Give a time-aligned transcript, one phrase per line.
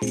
[0.00, 0.06] は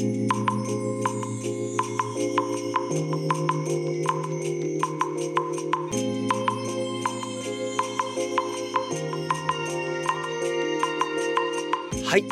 [12.18, 12.24] い。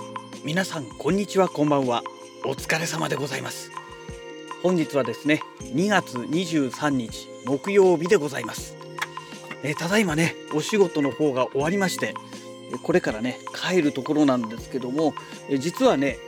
[0.45, 2.03] 皆さんこんにちはこんばんは。
[2.45, 3.71] お疲れ様でございます。
[4.63, 8.77] 本日はですね2月23日木曜日でございます。
[9.63, 12.13] えーただいまねお仕事の方が終わりまして
[12.75, 15.15] えこれからね帰るところなんですけども
[15.49, 16.19] え実はね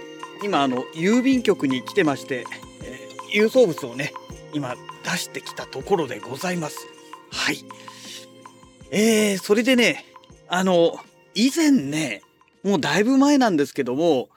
[0.43, 2.45] 今あの郵便局に来てまして、
[2.85, 4.13] えー郵送物をね
[4.53, 4.75] 今
[5.05, 6.87] 出してきたところでございます
[7.31, 7.59] はい
[8.91, 10.07] えー、それでね
[10.49, 10.99] あの
[11.35, 12.23] 以前ね
[12.65, 14.29] もうだいぶ前なんですけども、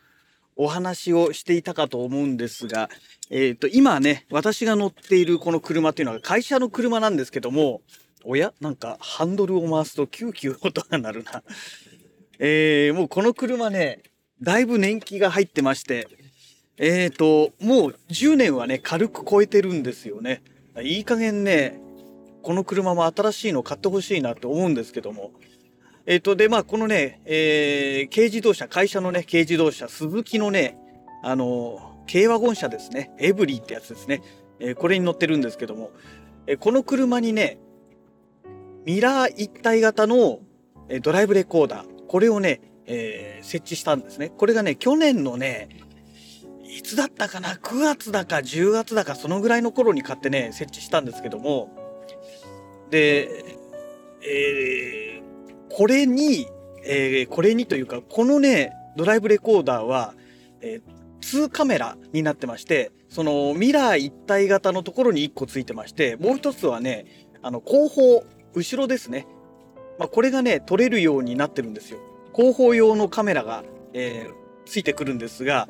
[0.56, 2.90] お話をしていたかと思うんですが、
[3.32, 7.82] えっ、と、今ね、私が乗っているこの車っていうのは会社の車なんですけども、
[8.24, 11.42] おやなんかハンドルを回すとキューキュー音が鳴るな。
[12.38, 14.04] えー、もうこの車ね、
[14.42, 16.08] だいぶ年季が入ってまして、
[16.78, 20.42] えっ、と、もう10年はね、軽く超えてるんですよね。
[20.82, 21.80] いい加減ね、
[22.42, 25.32] この車も新しいの買ってほしいなって思うんですけども、
[26.08, 30.76] えっ、と、で、まあ、このね、えー軽自動車、会社のね、軽自動車、スズキのね、
[31.24, 34.24] あの、軽ワゴン車ですね、エブリーってやつですね、
[34.60, 35.92] えーこれに乗ってるんですけども、
[36.48, 37.60] えーこの車にね、
[38.86, 40.40] ミラー一体型の、
[40.90, 44.30] えドライブレコーダー、これをね、えー設置したんですね。
[44.30, 45.70] これがね、去年のね、
[46.64, 51.70] いつだったかな ?9 月だか10月だか、そのぐらいの頃に買ってね、設置したんですけども、
[52.92, 53.58] で、
[54.22, 55.22] えー
[55.74, 56.48] これに、
[56.86, 60.14] えーこれにというか、このね、ドライブレコーダーは、
[60.62, 67.06] えー、2カメラになってまして、そのミラー一体型のところに1個ついてまして、もう一つはね、
[67.42, 69.26] あの、後方、後ろですね。
[69.98, 72.00] まあ、これがね、撮れるようになってるんですよ。
[72.34, 75.68] 後方用のカメラが、えーついてくるんですが、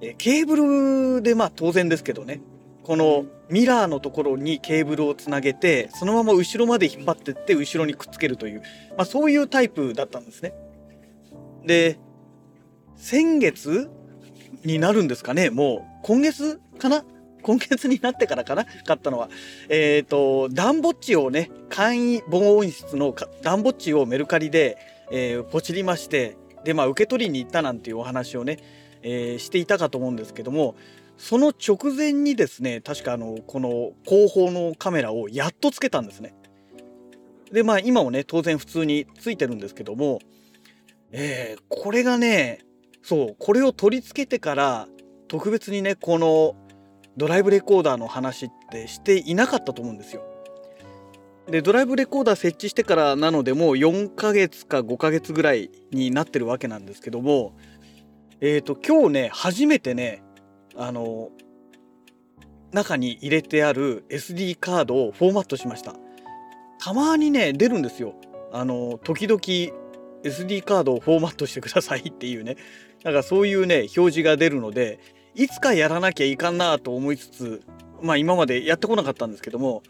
[0.00, 2.40] えーケーブルで、まあ当然ですけどね、
[2.84, 8.62] このミラーのところにケーブルをつなげて、そのまま後ろまで引っ張ってって後ろにくっつけるという、
[8.96, 10.54] まあそういうタイプだったんですね。
[11.64, 11.98] で、
[12.96, 13.90] 先月
[14.64, 17.04] になるんですかね、もう今月かな？
[17.42, 18.66] 今月になってからかな？
[18.84, 19.30] 買ったのは。
[19.68, 24.76] えっ、と、ダンボッチをね、簡易防音室のダンボッチをメルカリで、
[25.10, 28.58] えーポチりまして、で、まあ受け取りに行ったなんていうお話をね、
[29.02, 30.76] えーしていたかと思うんですけども、
[31.16, 36.34] その直前にですね、確かあの、この後方のカメラをやっとつけたんですね。
[37.52, 40.20] で、まあ今もね、当然普通についてるんですけども、
[41.10, 42.60] えーこれがね、
[43.02, 44.88] そう、これを取り付けてから、
[45.28, 46.54] 特別にね、この
[47.16, 50.22] ドライブレコーダーの話ってしていなかったと思うんですよ。
[51.50, 57.56] で、ドライブレコーダー設置してからなので、もう4ヶ月か5ヶ月ぐらいになってるわけなんですけども、
[58.40, 60.22] えっ、と、今日ね、初めてね、
[60.76, 61.30] あの、
[62.72, 65.94] 中に入れてある SD カードをフォーマットしました。
[66.78, 68.14] たまにね、出るんですよ。
[68.52, 69.40] あの、時々
[70.22, 72.56] SD カードをフォーマットしてくださいっていうね。
[73.04, 75.00] なんかそういうね、表示が出るので、
[75.34, 77.62] いつかやらなきゃいかんなと思いつつ、
[78.02, 79.82] まあ今までやってこなかったんですけども、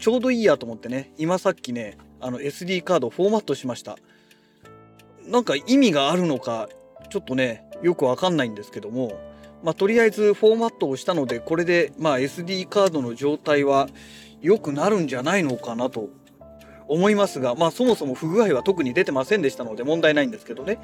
[0.00, 3.96] ちょうどいいやと思ってね、今さっきね、あの SD カードフォーマットしました。
[5.26, 6.68] なんか意味があるのか、
[7.10, 9.18] ちょっとね、よくわかんないんですけども、
[9.62, 13.88] まあとりあえずフォーマットをしたので、これでまあ SD カードの状態は
[14.40, 16.08] 良くなるんじゃないのかなと
[16.88, 20.78] 思いますが、まあそもそも不具合は特に出てませんでしたので問題ないんですけどね。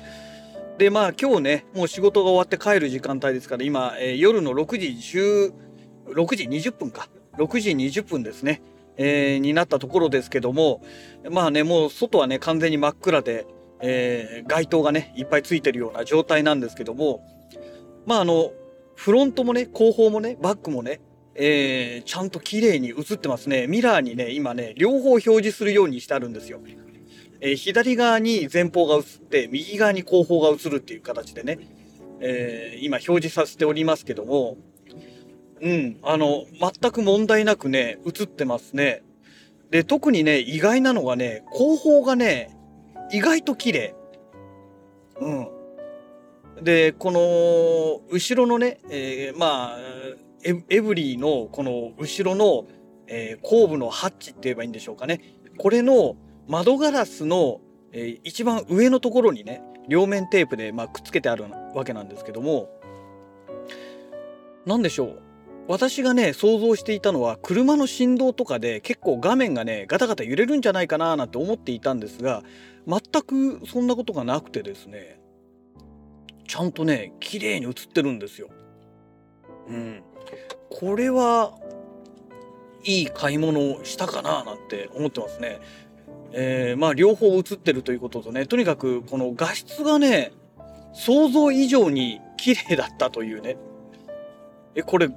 [0.79, 5.53] でまあ今日ね、もう仕事が終わって帰る時間帯ですから、今、えー夜の6時10、
[6.07, 7.09] 6時20分か。
[7.39, 8.63] 6時20分ですね。
[8.97, 10.83] えーになったところですけども、
[11.31, 13.47] まあね、もう外はね、完全に真っ暗で、
[13.81, 17.25] えー街灯がね、いっぱいついてるような状態なんですけども、
[18.07, 18.53] まああの、
[18.95, 21.01] フロントもね、後方もね、バックもね、
[21.35, 23.67] えーちゃんと綺麗に映ってますね。
[23.67, 26.61] ミラーにね、今ね、両方表示するようにしてあるんですよ。
[27.41, 31.59] えー左側に前方が映って、右側に後方が映るっていう形でね、
[32.21, 34.59] えー今表示させておりますけども、
[35.63, 39.05] うん、あの、全く問題なくね、映ってますね。
[39.71, 42.57] で、特にね、意外なのがね、後方がね、
[43.13, 43.95] 意外と綺麗。
[45.21, 45.49] うん。
[46.65, 49.79] で、この、後ろのね、えーまあ、
[50.45, 52.67] エブリーの、この後ろの、
[53.07, 55.21] えー後部のハッチって言えばいいんでしょうかね。
[55.59, 56.17] これの
[56.49, 57.61] 窓ガラスの、
[57.93, 61.45] えー一番上のところにね、両面テープで、まあ、くっつけてある
[61.75, 62.69] わけなんですけども、
[64.67, 65.23] なんでしょう？
[65.69, 72.43] 私がね、想像していたのは、車の振動とかで結構画面がね、ガタガタ揺れるんじゃないかななんて思っていたんですが、
[72.87, 75.21] 全くそんなことがなくてですね、
[76.49, 78.51] ちゃんとね、綺麗に映ってるんですよ。
[79.69, 80.03] うん。
[80.71, 81.53] これは
[82.85, 85.61] いい買い物をしたかななんて思ってますね。
[86.33, 90.33] えー、まあ両方映ってるということとね、とにかくこの画質がね、
[90.93, 93.57] 想像以上に綺麗だったというね。
[94.75, 95.09] え、これ、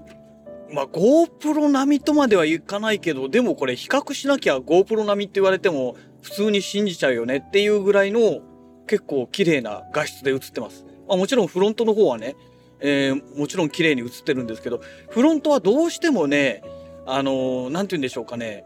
[0.72, 8.42] まあ GoPro 並みとまではいかないけど、でもこれ比較しなきゃ GoPro 並みって言われても普通に信じちゃうよねっていうぐらいの
[8.88, 10.86] 結構綺麗な画質で映ってます。
[11.08, 12.36] まあもちろんフロントの方はね、
[12.80, 16.64] えー、もちろん綺麗に映ってるんですけど、フロントはどうしてもね、
[17.06, 18.66] あのー、なんて言うんでしょうかね、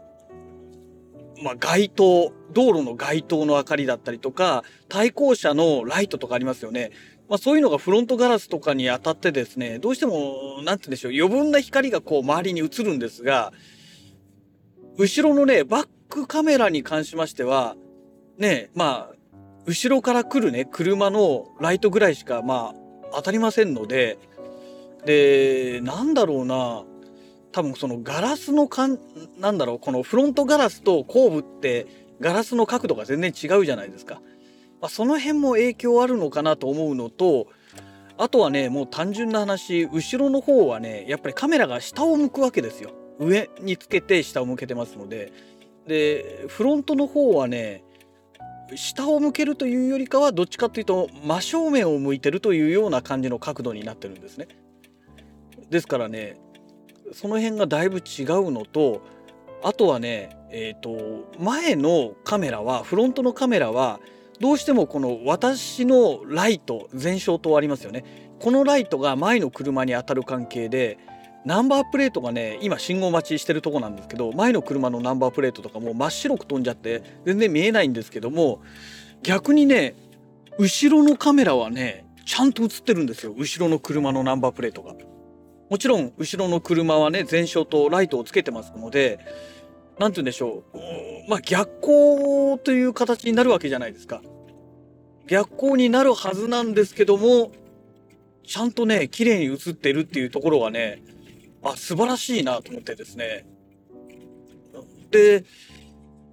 [1.42, 6.90] まあ、街灯、道路の街灯の明かりだったりとか、対向車のライトとかありますよね。
[7.30, 13.52] まあ、そういうのがフロントガラスとかに当たってですね、どうしても、なんて言うんでしょう、余分な光がこう周りに映るんですが、
[14.98, 17.76] 後ろのね、バックカメラに関しましては、
[18.36, 19.14] ね、まあ、
[19.64, 24.18] 後ろから来るね、車のライトぐらいしか、まあ、当たりませんので、
[25.06, 26.82] で、なんだろうな、
[27.52, 28.98] 多分そのガラスのかん、
[29.38, 31.86] なんだろう、このフロントガラスと後部って
[32.18, 34.20] ガラスの角度が全然違うじゃないですか。
[34.80, 37.48] まあ、その辺も影響あるのかなと思うのと、
[38.16, 42.92] あとはね、もう単純な話、後ろの方はね、やっぱりカメラが下を向くわけですよ。
[43.18, 45.32] 上につけて下を向けてますので。
[45.86, 47.82] で、フロントの方はね、
[48.76, 54.48] 下を向けるというよりかはどっちかというと真正面を向いてるというような感じの角度になってるんですね。
[55.70, 56.36] ですからね
[57.12, 59.02] その辺がだいぶ違うのと
[59.62, 64.00] あとはねえっ、ー、と前のカメラはフロントのカメラは
[64.40, 68.04] どうしてもこの私のライト前照灯ありますよね
[68.40, 70.98] このライトが前の車に当たる関係で
[71.44, 78.62] ナンバープレートがね今信号待ちしてるとこなんですけど前の車のナンバープレートとかも真っ白く飛んじゃって全然見えないんですけども
[79.22, 79.94] 逆にね
[80.58, 84.94] 後ろのカメラはねちゃんと映ってるんですよ後ろの車のナンバープレートが。
[85.70, 89.20] もちろん後ろの車はね前照とライトをつけてますので
[90.00, 94.22] 何て言うんでしょうまあ逆光という形になるわけじゃないですか。
[95.28, 97.52] 逆光になるはずなんですけども
[98.44, 101.02] ちゃんとね綺麗に映ってるっていうところがね
[101.62, 103.46] あ素晴らしいなと思ってですね。
[105.10, 105.44] で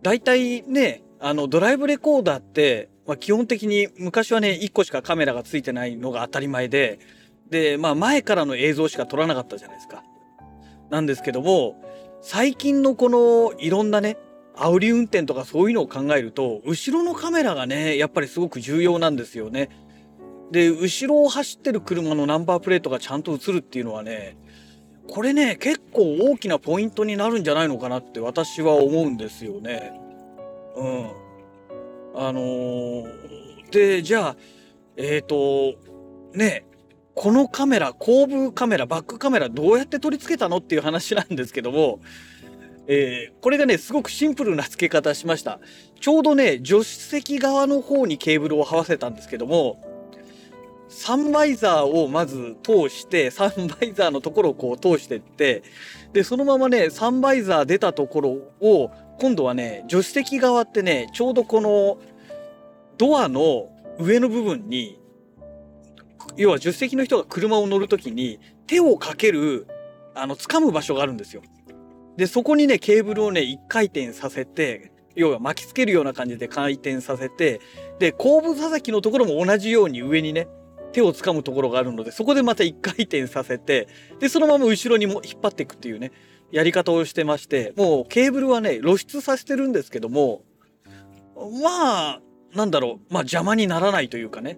[0.01, 6.99] 大体ねあのドライブレコーダーって、まあ、基本的に昔はね1個しかカメラがついてないのが当たり前で
[7.49, 10.03] で、まあ前からの映像しか撮らなかったじゃないですか。
[10.89, 11.81] なんですけども、
[12.21, 14.17] 最近のこのいろんなね、
[14.55, 19.69] 煽り運転とかそういうのを考えると、後ろのカメラがね、やっぱりすごく重要なんですよね。
[20.51, 24.37] で、後ろを走ってる車のナンバープレートがちゃんと映るっていうのはね、
[25.07, 29.93] これね、結構大きなポイントになるんじゃないのかなって私は思うんですよね。
[30.75, 31.05] うん。
[32.15, 34.37] あのー、で、じゃあ、
[34.95, 35.75] えっ、ー、と、
[36.33, 36.65] ね、
[37.17, 41.99] このカメラ、後部カメラ、バックカメラどうやって取り付けたのっていう話なんですけども、
[42.85, 45.59] えー、これがね、すごくシンプルな付け方しました。
[45.99, 49.83] ちょうどね、助手席側の方にケーブルを這わせたんですけども、
[50.89, 55.63] サンバイザーをまず通して、サンバイザーのところをこう通してって、
[56.13, 58.29] で、そのままね、サンバイザー出たところ
[58.61, 61.97] を、今度はね、助手席側ってね、ちょうどこの
[62.99, 64.99] ドアの上の部分に
[66.37, 69.67] 要は助手席の人が車を乗るときに手をかける、
[70.15, 71.41] あの、掴む場所があるんですよ。
[72.15, 77.59] で、そこにね、ケーブルをね、一回転させて、要は巻きつけるような感じで回転させて、
[77.99, 80.47] で、後部座席のところも同じように上にね、
[80.93, 83.87] 手を掴むところがあるので、そこでまた一回転させて、
[84.19, 86.11] で、そのまま後ろにも引っ張っていくっていうね、
[86.51, 90.43] やり方をしてまして、もうケーブルはね、露出させてるんですけども、
[91.61, 92.21] まあ、
[92.55, 94.57] なんだろう、まあ邪魔にならないというかね、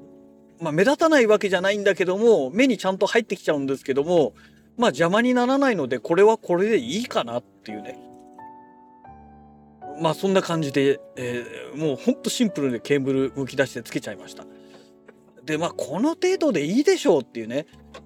[0.59, 4.33] まあ、目立たないわけじゃないんだけども、目にちゃんと入ってきちゃうんですけども、
[4.77, 7.99] まあ邪魔にならないので、これはこれでいいかなっていうね。
[10.01, 14.45] まあそんな感じで、えー、もうほんとシンプルでケーブルむき出してつけちゃいました。
[15.43, 17.65] で、まあこの程度でいいでしょうっていうね。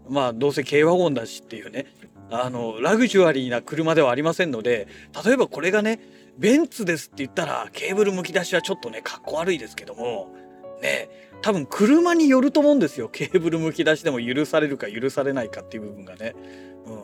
[0.10, 1.88] まあどうせ軽ワゴンだしっていうね。
[2.32, 4.88] あの、ラグジュアリーな車ではありませんので、
[5.24, 6.00] 例えばこれがね、
[6.38, 10.34] ベンツですって言ったら、ケーブルむき出しはちょっとね、かっこ悪いですけども、
[10.82, 11.10] ね、
[11.44, 13.10] 多分車によると思うんですよ。
[13.10, 16.34] ケーブルむき出しでも許されるか許されないかっていう部分がね。
[16.86, 17.04] うん。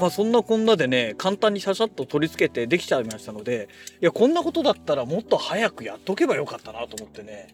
[0.00, 3.68] まあそんなこんなでね、簡単にシャシャッと取り付けてできちゃいましたので、
[4.00, 7.48] いや、こんなことだったらもっと早くやっとけばよかったなと思ってね。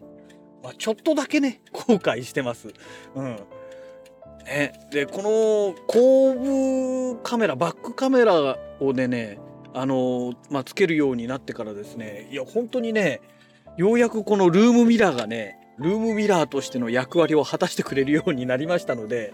[0.63, 2.69] まあちょっとだけね、後悔してます。
[3.13, 3.35] うん。
[4.45, 9.39] ね、で、この後部カメラ、バックカメラをでね、
[9.73, 13.19] あのまあ、つけるようになってからですね、いや、本当にね、
[13.75, 19.33] ようやくこのルームミラーがね、ルームミラーとしての役割を果たしてくれるようになりましたので、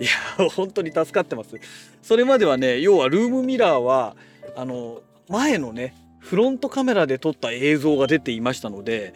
[0.00, 1.56] いや本当に助かってます。
[2.02, 4.16] それまではね要はルームミラーは
[4.56, 9.14] あの前のねフロントカメラで撮った映像が出ていましたので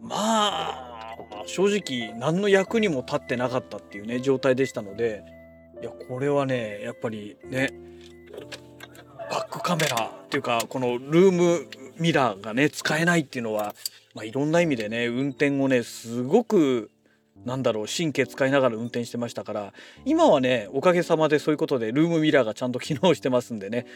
[0.00, 1.16] まあ
[1.46, 5.24] 正直何の役にも立ってなかったっていうね状態でしたので
[5.80, 7.72] いやこれはねやっぱりね
[9.30, 11.66] バックカメラっていうかこのルーム
[11.98, 13.74] ミラーがね使えないっていうのは、
[14.14, 16.90] まあ、いろんな意味でね運転をねすごく
[17.44, 19.72] なんだろう神経使いながら運転してましたから
[20.04, 23.86] 今はねおかげさまでそういうことでルームミラーがちゃんと機能してますんでね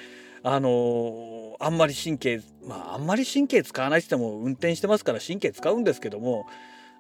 [0.45, 6.47] あのー、あんまり神経まああんまり神経使わないって言っても運転してますから神経使うんですけども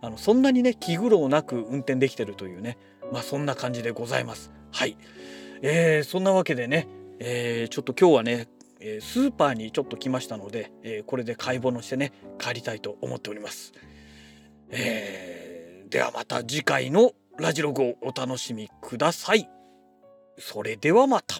[0.00, 2.76] あのそんなにね気苦労なく運転できてるというね
[3.12, 4.50] まあそんな感じでございます。
[4.73, 4.97] はい、
[5.61, 6.88] えー、そんなわけでね、
[7.19, 8.49] えー、ちょっと今日はね
[8.84, 13.72] えスーパーにちょっと来ましたので、えこれで買い物してね帰りたいと思っております。
[14.70, 19.48] えー、ではまた次回のラジログをお楽しみください。
[20.38, 21.36] それではまた。